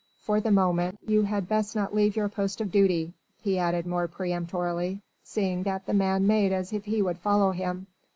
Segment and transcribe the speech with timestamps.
[0.17, 4.07] "For the moment you had best not leave your post of duty," he added more
[4.07, 7.85] peremptorily, seeing that the man made as he would follow him.